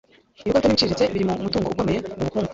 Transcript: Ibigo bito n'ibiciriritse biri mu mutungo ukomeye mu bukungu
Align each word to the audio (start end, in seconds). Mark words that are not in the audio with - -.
Ibigo 0.39 0.55
bito 0.57 0.67
n'ibiciriritse 0.67 1.05
biri 1.13 1.25
mu 1.29 1.41
mutungo 1.43 1.67
ukomeye 1.69 1.99
mu 2.17 2.23
bukungu 2.27 2.49